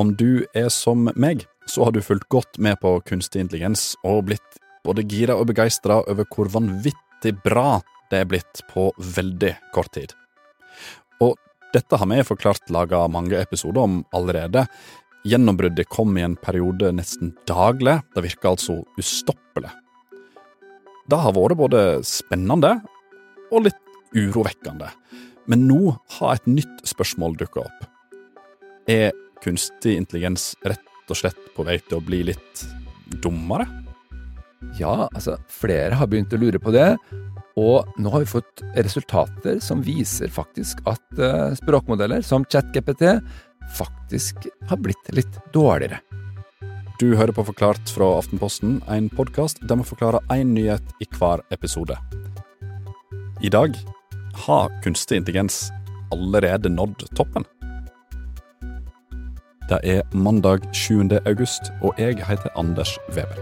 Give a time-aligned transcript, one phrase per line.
[0.00, 4.30] Om du er som meg, så har du fulgt godt med på kunstig intelligens og
[4.30, 9.92] blitt både gira og begeistra over hvor vanvittig bra det er blitt på veldig kort
[9.98, 10.14] tid.
[11.20, 11.36] Og
[11.74, 14.64] dette har vi forklart laga mange episoder om allerede.
[15.28, 18.00] Gjennombruddet kom i en periode nesten daglig.
[18.14, 19.70] Det virka altså ustoppelig.
[21.10, 22.78] Det har vært både spennende
[23.52, 24.88] og litt urovekkende.
[25.50, 27.90] Men nå har et nytt spørsmål dukka opp.
[28.88, 29.12] Er
[29.44, 32.64] kunstig intelligens rett og slett på vei til å bli litt
[33.22, 33.66] dummere?
[34.78, 36.94] Ja, altså, flere har begynt å lure på det.
[37.58, 43.18] Og nå har vi fått resultater som viser faktisk at uh, språkmodeller som ChatGPT
[43.76, 46.00] faktisk har blitt litt dårligere.
[47.00, 51.40] Du hører på Forklart fra Aftenposten, en podkast der vi forklarer én nyhet i hver
[51.54, 51.96] episode.
[53.40, 53.76] I dag
[54.44, 55.70] har kunstig intelligens
[56.12, 57.46] allerede nådd toppen.
[59.70, 60.94] Det er mandag 7.
[61.26, 63.38] august, og jeg heter Anders Weber.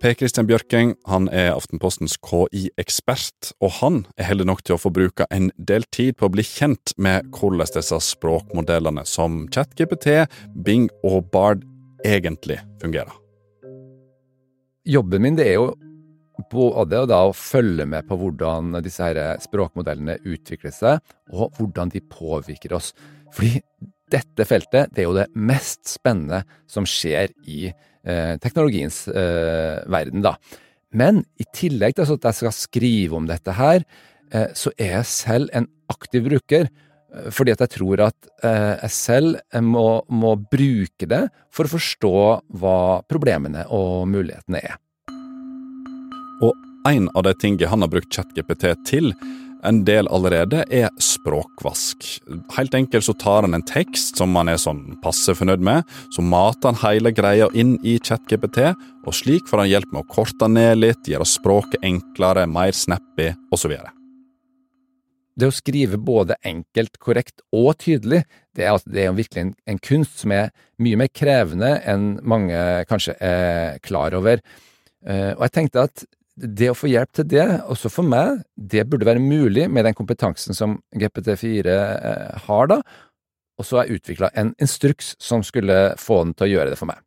[0.00, 4.92] Per Christian Bjørking han er Aftenpostens KI-ekspert, og han er heldig nok til å få
[4.94, 10.86] bruke en del tid på å bli kjent med hvordan disse språkmodellene som ChatGPT, Bing
[11.02, 11.66] og Bard
[12.06, 13.18] egentlig fungerer.
[14.86, 15.66] Jobben min det er jo
[16.52, 22.76] både å følge med på hvordan disse her språkmodellene utvikler seg, og hvordan de påvirker
[22.76, 22.92] oss.
[23.34, 23.62] Fordi
[24.12, 27.70] dette feltet det er jo det mest spennende som skjer i
[28.06, 30.36] Eh, teknologiens eh, verden, da.
[30.94, 33.82] Men i tillegg til at jeg skal skrive om dette her,
[34.30, 36.70] eh, så er jeg selv en aktiv bruker.
[37.32, 41.22] Fordi at jeg tror at jeg selv må, må bruke det
[41.54, 42.10] for å forstå
[42.60, 44.74] hva problemene og mulighetene er.
[46.86, 49.10] En av de tingene han har brukt ChatGPT til,
[49.66, 52.04] en del allerede, er språkvask.
[52.54, 55.82] Helt enkelt så tar han en tekst som han er sånn passe fornøyd med,
[56.14, 58.70] så mater han hele greia inn i ChatGPT,
[59.02, 63.32] og slik får han hjelp med å korte ned litt, gjøre språket enklere, mer snappy
[63.50, 63.74] osv.
[65.36, 68.22] Det å skrive både enkelt, korrekt og tydelig,
[68.54, 72.62] det er, det er virkelig en, en kunst som er mye mer krevende enn mange
[72.88, 74.40] kanskje er klar over.
[75.06, 78.84] Uh, og jeg tenkte at det å få hjelp til det, også for meg, det
[78.90, 82.80] burde være mulig med den kompetansen som GPT4 eh, har, da.
[83.56, 86.80] Og så har jeg utvikla en instruks som skulle få den til å gjøre det
[86.80, 87.00] for meg.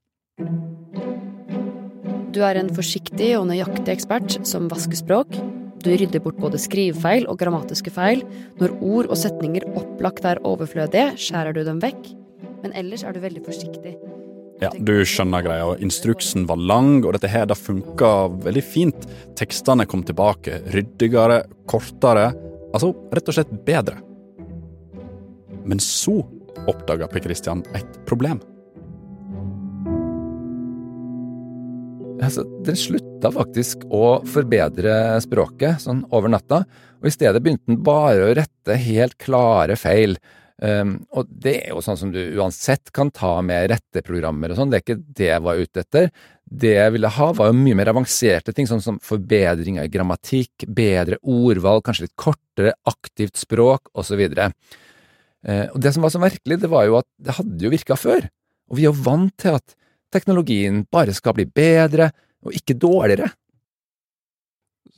[2.34, 5.38] Du er en forsiktig og nøyaktig ekspert som vasker språk.
[5.80, 8.26] Du rydder bort både skrivefeil og grammatiske feil.
[8.60, 12.16] Når ord og setninger opplagt er overflødige, skjærer du dem vekk.
[12.64, 13.96] Men ellers er du veldig forsiktig.
[14.60, 15.72] Ja, Du skjønner greia.
[15.80, 18.12] Instruksen var lang, og dette her det funka
[18.44, 19.08] veldig fint.
[19.40, 22.34] Tekstene kom tilbake ryddigere, kortere.
[22.74, 24.02] Altså rett og slett bedre.
[25.64, 26.20] Men så
[26.68, 28.42] oppdaga Per Christian et problem.
[32.20, 34.92] Altså, den slutta faktisk å forbedre
[35.24, 36.66] språket sånn over natta,
[37.00, 40.18] og i stedet begynte den bare å rette helt klare feil.
[40.60, 44.74] Um, og det er jo sånn som du uansett kan ta med retteprogrammer og sånn,
[44.74, 46.10] det er ikke det jeg var ute etter.
[46.44, 50.66] Det jeg ville ha, var jo mye mer avanserte ting, sånn som forbedringer i grammatikk,
[50.76, 54.26] bedre ordvalg, kanskje litt kortere, aktivt språk, osv.
[54.36, 54.50] Uh,
[55.48, 57.96] ehm, og det som var så merkelig, det var jo at det hadde jo virka
[58.00, 58.28] før,
[58.68, 59.78] og vi er jo vant til at
[60.12, 62.12] teknologien bare skal bli bedre,
[62.44, 63.32] og ikke dårligere.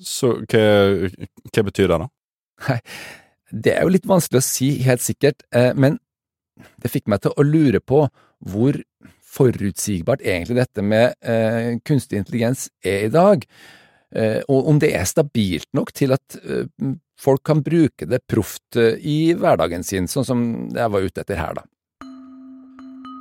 [0.01, 0.65] Så hva,
[1.51, 2.09] hva betyr det, da?
[2.65, 2.81] Nei,
[3.51, 5.99] det er jo litt vanskelig å si helt sikkert, eh, men
[6.81, 8.05] det fikk meg til å lure på
[8.51, 8.79] hvor
[9.31, 13.45] forutsigbart egentlig dette med eh, kunstig intelligens er i dag,
[14.15, 16.39] eh, og om det er stabilt nok til at
[17.21, 20.41] folk kan bruke det proft i hverdagen sin, sånn som
[20.73, 21.67] jeg var ute etter her, da.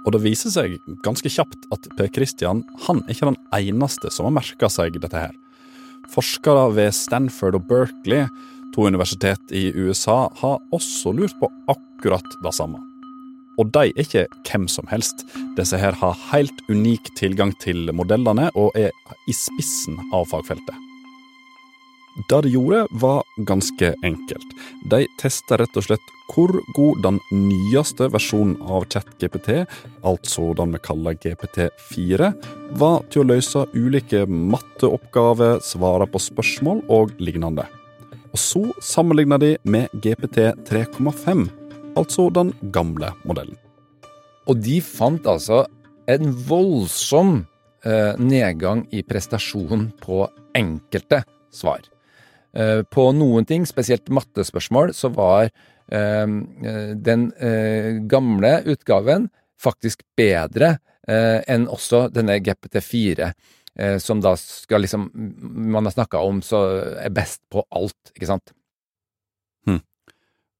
[0.06, 4.26] Og det viser seg ganske kjapt at Per Christian han er ikke den eneste som
[4.26, 5.34] har merka seg dette her.
[6.14, 8.24] Forskere ved Stanford og Berkeley
[8.74, 12.78] To universitet i USA har også lurt på akkurat det samme.
[13.58, 15.26] Og de er ikke hvem som helst.
[15.58, 18.94] Disse her har helt unik tilgang til modellene og er
[19.28, 20.86] i spissen av fagfeltet.
[22.28, 24.54] Det de gjorde, var ganske enkelt.
[24.90, 29.64] De testa rett og slett hvor god den nyeste versjonen av ChatGPT,
[30.06, 32.30] altså den vi kaller GPT4,
[32.78, 37.66] var til å løse ulike matteoppgaver, svare på spørsmål og lignende.
[38.30, 40.38] Og så sammenligna de med GPT
[40.68, 41.48] 3,5,
[41.98, 43.58] altså den gamle modellen.
[44.48, 45.64] Og de fant altså
[46.10, 47.40] en voldsom
[47.86, 50.24] eh, nedgang i prestasjon på
[50.58, 51.22] enkelte
[51.54, 51.82] svar.
[52.54, 56.36] Eh, på noen ting, spesielt mattespørsmål, så var eh,
[57.10, 57.26] den
[58.10, 59.28] gamle utgaven
[59.60, 60.78] faktisk bedre
[61.10, 63.32] enn også denne GPT4,
[64.02, 66.58] som da skal liksom Man har snakka om så
[67.00, 68.50] er best på alt, ikke sant?
[69.64, 69.78] Hmm.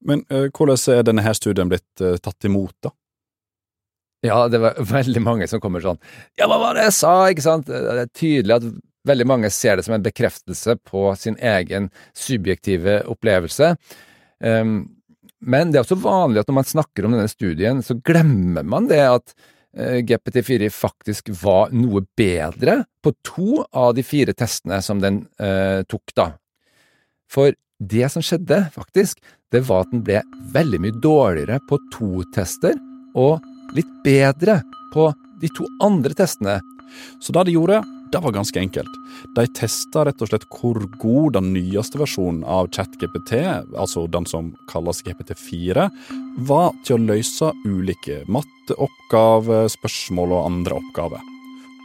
[0.07, 2.93] Men hvordan er denne her studien blitt tatt imot, da?
[4.25, 5.99] Ja, det var veldig mange som kommer sånn
[6.39, 7.13] Ja, hva var det jeg sa?
[7.33, 7.69] Ikke sant?
[7.69, 8.71] Det er tydelig at
[9.09, 13.71] Veldig mange ser det som en bekreftelse på sin egen subjektive opplevelse.
[14.37, 14.75] Um,
[15.41, 18.91] men det er også vanlig at når man snakker om denne studien, så glemmer man
[18.91, 19.33] det at
[19.77, 26.11] GPT4 faktisk var noe bedre på to av de fire testene som den eh, tok,
[26.17, 26.27] da.
[27.31, 29.21] For det som skjedde, faktisk,
[29.51, 30.19] det var at den ble
[30.53, 32.75] veldig mye dårligere på to tester,
[33.15, 33.41] og
[33.75, 34.59] litt bedre
[34.93, 35.07] på
[35.41, 36.59] de to andre testene.
[37.23, 37.79] Så det de gjorde,
[38.11, 38.99] det var ganske enkelt.
[39.35, 43.33] De testa rett og slett hvor god den nyeste versjonen av ChatGPT,
[43.71, 45.87] altså den som kalles GPT4,
[46.47, 51.27] var til å løse ulike matteoppgaver, spørsmål og andre oppgaver.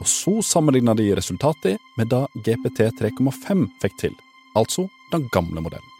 [0.03, 4.17] Og så sammenligna de resultatet med det GPT 3,5 fikk til,
[4.59, 5.93] altså den gamle modellen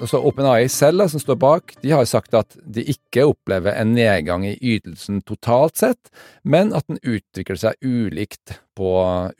[0.00, 4.46] altså OpenAI selv, som står bak, de har sagt at de ikke opplever en nedgang
[4.48, 6.10] i ytelsen totalt sett,
[6.42, 8.90] men at den utvikler seg ulikt på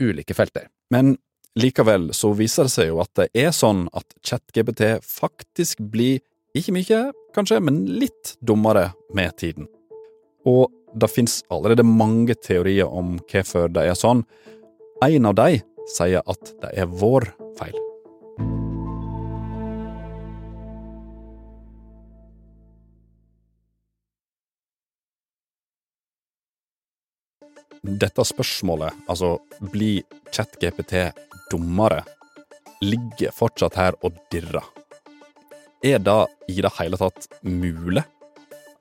[0.03, 0.69] ulike felter.
[0.93, 1.17] Men
[1.59, 6.21] likevel så viser det seg jo at det er sånn at ChatGPT faktisk blir
[6.57, 7.01] ikke mye,
[7.35, 9.69] kanskje, men litt dummere med tiden.
[10.49, 14.25] Og det finnes allerede mange teorier om hvorfor det er sånn.
[15.05, 15.61] En av de
[15.95, 17.77] sier at det er vår feil.
[27.81, 29.39] Dette spørsmålet, altså
[29.73, 30.03] blir
[30.35, 31.11] ChatGPT
[31.51, 32.03] dummere,
[32.85, 34.65] ligger fortsatt her og dirrer.
[35.85, 36.21] Er det
[36.53, 38.05] i det hele tatt mulig?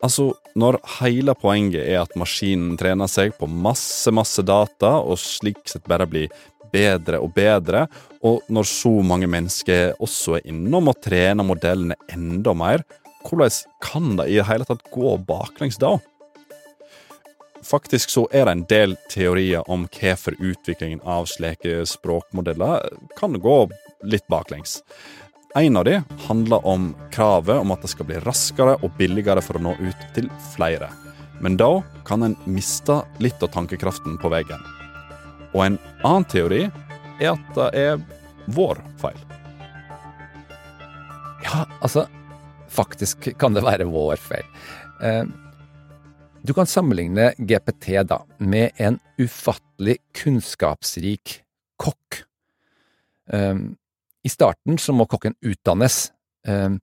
[0.03, 5.59] Altså, når hele poenget er at maskinen trener seg på masse, masse data, og slik
[5.67, 6.31] sett bare blir
[6.71, 7.85] bedre og bedre,
[8.23, 12.83] og når så mange mennesker også er innom og trener modellene enda mer,
[13.27, 13.51] hvordan
[13.83, 15.97] kan det i det hele tatt gå baklengs da?
[17.69, 22.87] Faktisk så er det en del teorier om hvorfor utviklingen av slike språkmodeller
[23.19, 23.57] kan gå
[24.09, 24.79] litt baklengs.
[25.55, 29.59] En av de handler om kravet om at det skal bli raskere og billigere for
[29.59, 30.89] å nå ut til flere.
[31.41, 34.65] Men da kan en miste litt av tankekraften på veien.
[35.53, 36.63] Og en annen teori
[37.19, 38.01] er at det er
[38.49, 39.19] vår feil.
[41.45, 42.07] Ja, altså
[42.69, 44.45] Faktisk kan det være vår feil.
[45.01, 45.23] Eh,
[46.43, 51.41] du kan sammenligne GPT da med en ufattelig kunnskapsrik
[51.79, 52.21] kokk.
[53.33, 53.75] Um,
[54.23, 56.09] I starten så må kokken utdannes,
[56.47, 56.79] um,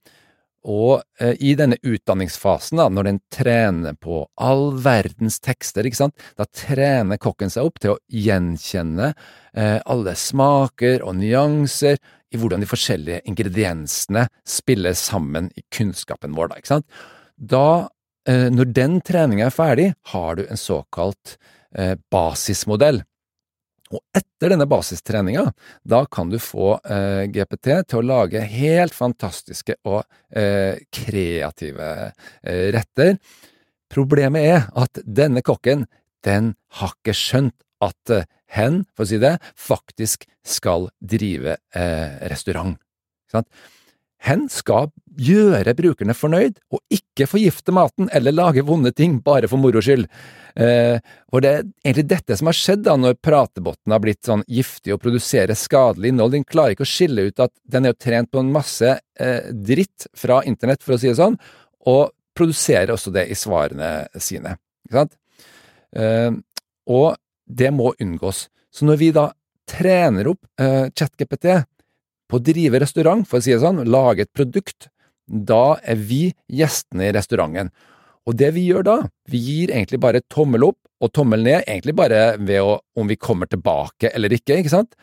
[0.67, 6.29] og uh, i denne utdanningsfasen, da, når den trener på all verdens tekster, ikke sant,
[6.38, 12.00] da trener kokken seg opp til å gjenkjenne uh, alle smaker og nyanser
[12.32, 17.05] i hvordan de forskjellige ingrediensene spiller sammen i kunnskapen vår, da, ikke sant.
[17.37, 17.69] Da
[18.26, 21.37] når den treninga er ferdig, har du en såkalt
[21.78, 23.02] eh, basismodell.
[23.94, 25.44] Og etter denne basistreninga,
[25.87, 30.00] da kan du få eh, GPT til å lage helt fantastiske og
[30.34, 33.15] eh, kreative eh, retter.
[33.93, 35.86] Problemet er at denne kokken,
[36.27, 42.77] den har ikke skjønt at eh, hen, for å si det, faktisk skal drive restaurant.
[43.27, 43.48] Ikke sant?
[44.25, 49.61] Hen skal gjøre brukerne fornøyd, og ikke forgifte maten eller lage vonde ting bare for
[49.61, 50.06] moro skyld.
[50.56, 50.96] Eh,
[51.32, 54.94] og det er egentlig dette som har skjedd da når pratebotten har blitt sånn giftig
[54.94, 56.35] og produserer skadelig innhold.
[56.37, 59.53] Den klarer ikke å skille ut at den er jo trent på en masse eh,
[59.53, 61.39] dritt fra internett, for å si det sånn,
[61.87, 64.56] og produserer også det i svarene sine.
[64.89, 65.17] Ikke sant?
[65.96, 66.31] Eh,
[66.93, 67.08] og
[67.46, 68.46] det må unngås.
[68.73, 69.31] Så når vi da
[69.67, 71.49] trener opp eh, ChatGPT
[72.26, 74.88] på å drive restaurant, for å si det sånn, lage et produkt,
[75.26, 77.70] da er vi gjestene i restauranten.
[78.26, 78.96] Og det vi gjør da,
[79.30, 83.18] vi gir egentlig bare tommel opp og tommel ned, egentlig bare ved å, om vi
[83.20, 84.96] kommer tilbake eller ikke, ikke sant?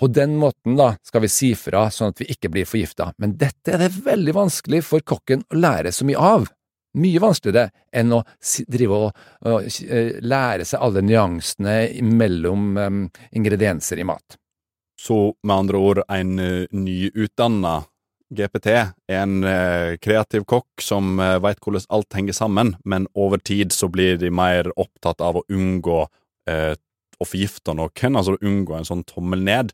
[0.00, 3.36] På den måten da skal vi si fra sånn at vi ikke blir forgifta, men
[3.38, 6.48] dette er det veldig vanskelig for kokken å lære så mye av.
[6.98, 8.22] Mye vanskeligere enn å
[8.66, 13.04] drive og, eh, lære seg alle nyansene mellom um,
[13.36, 14.40] ingredienser i mat.
[15.00, 17.80] Så med andre ord, en uh, nyutdanna
[18.30, 23.40] GPT er en uh, kreativ kokk som uh, veit hvordan alt henger sammen, men over
[23.40, 26.74] tid så blir de mer opptatt av å unngå uh,
[27.20, 29.72] å forgifte noen, altså unngå en sånn tommel ned,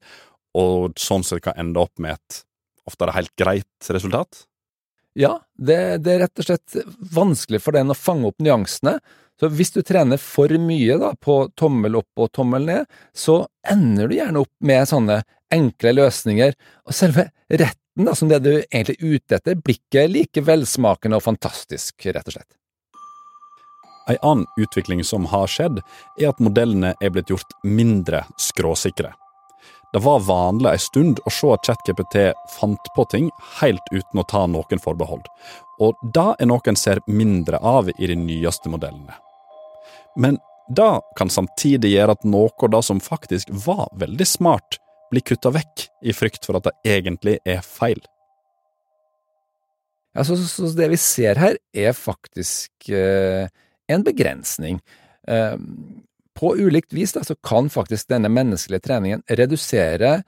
[0.57, 2.43] og sånn sett kan ende opp med et
[2.87, 4.45] ofte er det helt greit resultat?
[5.17, 6.77] Ja, det, det, er rett og slett
[7.17, 8.99] vanskelig for den å fange opp nyansene.
[9.41, 14.09] Så hvis du trener for mye da, på tommel opp og tommel ned, så ender
[14.09, 15.21] du gjerne opp med sånne
[15.53, 16.55] enkle løsninger,
[16.89, 21.21] og selve retten, da, som det du egentlig er ute etter, blir ikke like velsmakende
[21.21, 22.57] og fantastisk, rett og slett.
[24.07, 25.81] En annen utvikling som har skjedd,
[26.21, 29.13] er at modellene er blitt gjort mindre skråsikre.
[29.93, 32.17] Det var vanlig en stund å se at ChatGPT
[32.53, 35.29] fant på ting helt uten å ta noen forbehold,
[35.81, 39.17] og det er noe en ser mindre av i de nyeste modellene.
[40.17, 44.81] Men det kan samtidig gjøre at noe av det som faktisk var veldig smart,
[45.11, 48.01] blir kutta vekk i frykt for at det egentlig er feil.
[50.17, 53.47] Ja, så, så det vi ser her, er faktisk eh,
[53.93, 54.81] en begrensning.
[55.29, 55.55] Eh,
[56.37, 60.19] på ulikt vis da, så kan faktisk denne menneskelige treningen redusere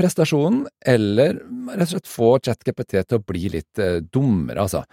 [0.00, 1.40] prestasjonen, eller
[1.74, 4.84] rett og slett få ChatGPT til å bli litt eh, dummere, altså.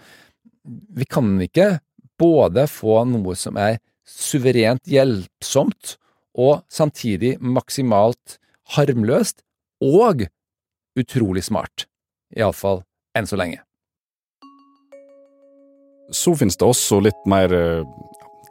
[0.64, 1.78] Vi kan ikke
[2.20, 3.78] både få noe som er
[4.08, 5.96] suverent hjelpsomt
[6.38, 8.38] og samtidig maksimalt
[8.74, 9.42] harmløst
[9.84, 10.26] og
[10.98, 11.86] utrolig smart.
[12.36, 12.82] Iallfall
[13.16, 13.62] enn så lenge.
[16.14, 17.88] Så finnes det også litt mer eh,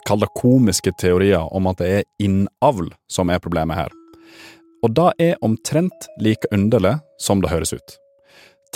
[0.07, 3.93] kall det komiske teorier om at det er innavl som er problemet her.
[4.85, 7.97] Og det er omtrent like underlig som det høres ut.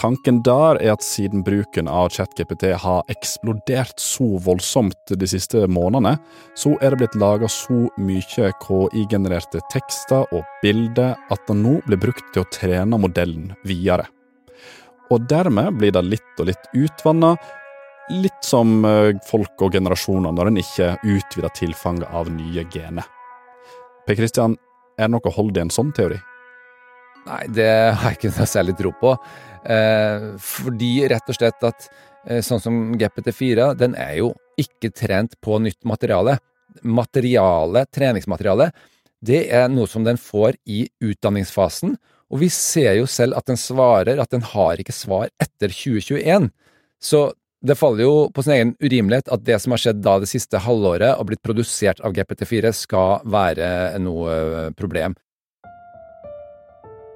[0.01, 6.15] Tanken der er at siden bruken av ChatGPT har eksplodert så voldsomt de siste månedene,
[6.57, 12.01] så er det blitt laga så mye KI-genererte tekster og bilder at det nå blir
[12.01, 14.07] brukt til å trene modellen videre.
[15.13, 17.35] Og dermed blir det litt og litt utvanna,
[18.09, 23.05] litt som eh, folk og generasjoner når en ikke utvider tilfanget av nye gener.
[24.07, 24.57] Per Kristian,
[24.97, 26.17] er det noe hold i en sånn teori?
[27.27, 29.13] Nei, det har jeg ikke noe særlig tro på.
[29.65, 31.89] Eh, fordi rett og slett at
[32.25, 36.37] eh, sånn som GPT4, den er jo ikke trent på nytt materiale.
[36.87, 38.71] Materiale, treningsmateriale,
[39.21, 41.93] det er noe som den får i utdanningsfasen,
[42.31, 46.47] og vi ser jo selv at den svarer at den har ikke svar etter 2021.
[47.01, 47.27] Så
[47.61, 50.61] det faller jo på sin egen urimelighet at det som har skjedd da det siste
[50.63, 55.13] halvåret og blitt produsert av GPT4, skal være noe eh, problem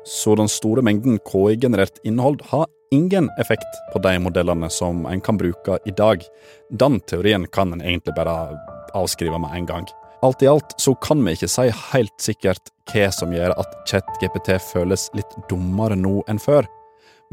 [0.06, 5.38] så den store mengden KI-generert innhold har ingen effekt på de modellene som en kan
[5.38, 6.22] bruke i dag.
[6.70, 8.58] Den teorien kan en egentlig bare
[8.94, 9.88] avskrive med en gang.
[10.22, 14.56] Alt i alt så kan vi ikke si helt sikkert hva som gjør at ChatGPT
[14.72, 16.70] føles litt dummere nå enn før.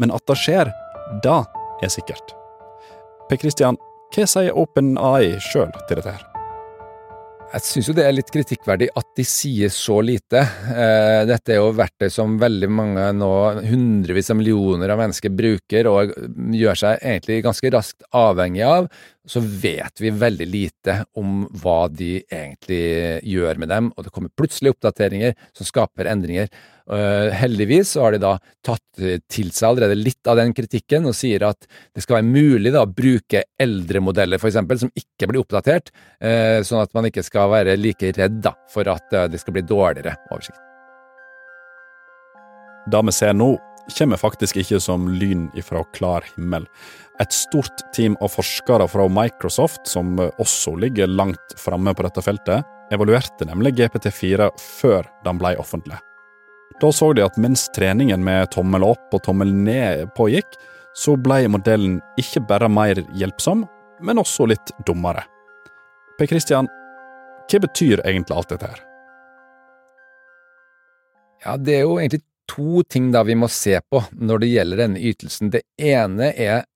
[0.00, 0.72] Men at det skjer,
[1.24, 1.38] det
[1.84, 2.34] er sikkert.
[3.28, 3.80] Per Christian,
[4.12, 6.31] hva sier OpenAI sjøl til dette her?
[7.52, 10.40] Jeg syns jo det er litt kritikkverdig at de sier så lite.
[10.72, 13.28] Eh, dette er jo verktøy som veldig mange nå,
[13.68, 16.14] hundrevis av millioner av mennesker bruker og
[16.56, 18.88] gjør seg egentlig ganske raskt avhengig av.
[19.28, 24.32] Så vet vi veldig lite om hva de egentlig gjør med dem, og det kommer
[24.34, 26.50] plutselig oppdateringer som skaper endringer.
[26.90, 28.32] Uh, heldigvis så har de da
[28.66, 32.72] tatt til seg allerede litt av den kritikken og sier at det skal være mulig
[32.74, 37.06] da å bruke eldre modeller for eksempel, som ikke blir oppdatert, uh, sånn at man
[37.06, 40.58] ikke skal være like redd da, for at uh, det skal bli dårligere oversikt.
[42.90, 43.52] Det vi ser nå,
[43.90, 46.66] kommer faktisk ikke som lyn ifra klar himmel.
[47.20, 52.64] Et stort team av forskere fra Microsoft, som også ligger langt framme på dette feltet,
[52.92, 55.98] evaluerte nemlig GPT4 før den ble offentlig.
[56.80, 60.56] Da så de at mens treningen med tommel opp og tommel ned pågikk,
[60.98, 63.64] så ble modellen ikke bare mer hjelpsom,
[64.02, 65.24] men også litt dummere.
[66.18, 66.68] Per Christian,
[67.48, 68.82] hva betyr egentlig alt dette her?
[71.42, 74.84] Ja, det er jo egentlig to ting da vi må se på når det gjelder
[74.84, 75.52] denne ytelsen.
[75.54, 76.66] Det ene er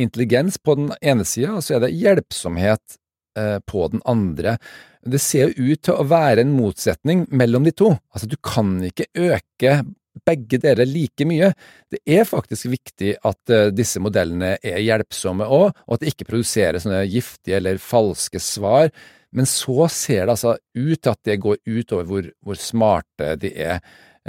[0.00, 2.98] intelligens på den ene sida, og så er det hjelpsomhet
[3.38, 4.56] eh, på den andre.
[5.00, 7.94] Det ser jo ut til å være en motsetning mellom de to.
[8.12, 9.80] Altså, du kan ikke øke
[10.26, 11.52] begge dere like mye.
[11.90, 16.28] Det er faktisk viktig at uh, disse modellene er hjelpsomme òg, og at det ikke
[16.32, 18.90] produserer sånne giftige eller falske svar.
[19.36, 23.52] Men så ser det altså ut til at det går utover hvor, hvor smarte de
[23.54, 23.78] er.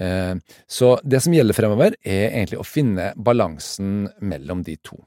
[0.01, 4.97] Uh, så det som gjelder fremover, er egentlig å finne balansen mellom de to.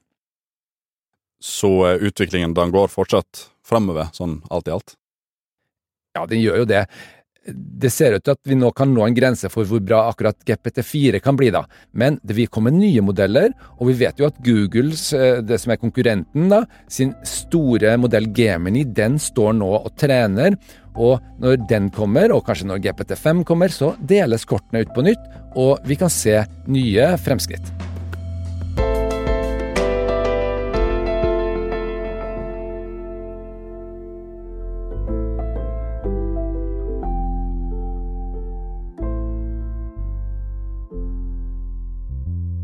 [1.42, 4.96] Så uh, utviklingen den går fortsatt fremover, sånn alt i alt?
[6.14, 6.84] Ja, den gjør jo det.
[7.44, 10.38] Det ser ut til at vi nå kan nå en grense for hvor bra akkurat
[10.48, 11.64] GPT4 kan bli, da.
[11.92, 15.74] Men det vil komme nye modeller, og vi vet jo at Googles, eh, det som
[15.74, 20.56] er konkurrenten, da, sin store modell Gemini, den står nå og trener.
[20.94, 25.26] Og når den kommer, og kanskje når GPT5 kommer, så deles kortene ut på nytt,
[25.58, 27.72] og vi kan se nye fremskritt.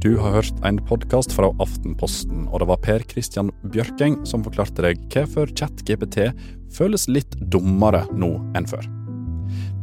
[0.01, 4.81] Du har hørt en podkast fra Aftenposten, og det var Per Christian Bjørkeng som forklarte
[4.87, 6.31] deg hvorfor ChatGPT
[6.73, 8.89] føles litt dummere nå enn før.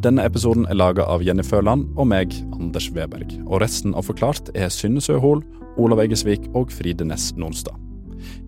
[0.02, 3.36] Denne episoden er laga av Jenny Føland og meg, Anders Weberg.
[3.46, 5.46] Og resten av Forklart er Synne Søhol,
[5.78, 7.78] Olav Eggesvik og Fride Næss Nonstad.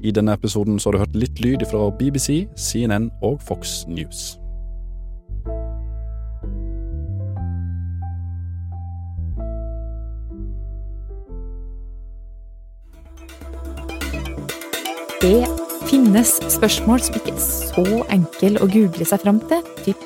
[0.02, 4.39] I denne episoden så har du hørt litt lyd fra BBC, CNN og Fox News.
[15.20, 15.44] Det
[15.90, 19.66] finnes spørsmål som ikke er så enkle å google seg fram til.
[19.84, 20.06] Typ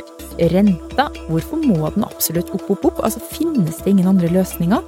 [0.50, 1.06] renta.
[1.28, 3.04] Hvorfor må den absolutt opp, opp, opp?
[3.06, 4.82] Altså, Finnes det ingen andre løsninger?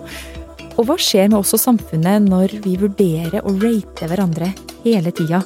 [0.76, 4.50] Og hva skjer med oss og samfunnet når vi vurderer å rate hverandre
[4.82, 5.44] hele tida?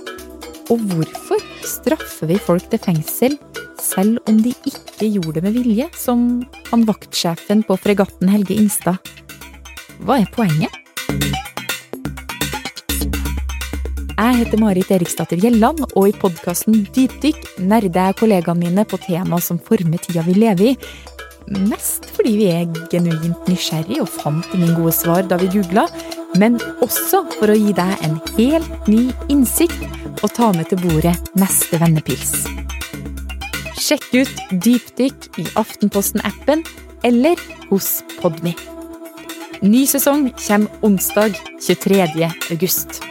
[0.72, 3.36] Og hvorfor straffer vi folk til fengsel
[3.84, 9.12] selv om de ikke gjorde det med vilje, som han vaktsjefen på fregatten Helge Ingstad?
[10.00, 10.79] Hva er poenget?
[14.20, 19.38] Jeg heter Marit Eriksdatter Gjelland, og i podkasten Dypdykk nerder jeg kollegaene mine på tema
[19.40, 20.74] som former tida vi lever i.
[21.70, 25.86] Mest fordi vi er genuint nysgjerrig og fant ingen gode svar da vi googla,
[26.36, 29.88] men også for å gi deg en helt ny innsikt
[30.20, 32.44] og ta med til bordet neste vennepils.
[33.80, 36.68] Sjekk ut Dypdykk i Aftenposten-appen
[37.08, 38.52] eller hos Podmy.
[39.64, 42.28] Ny sesong kommer onsdag 23.
[42.52, 43.09] august.